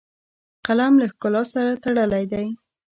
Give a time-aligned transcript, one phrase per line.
[0.65, 2.45] قلم له ښکلا سره تړلی دی